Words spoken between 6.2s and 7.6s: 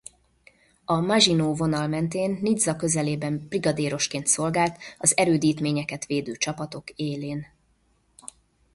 csapatok élén.